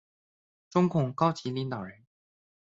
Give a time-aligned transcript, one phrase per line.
[0.71, 2.03] 中共高级领导人。